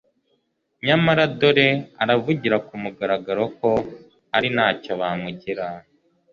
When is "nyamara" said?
0.85-1.23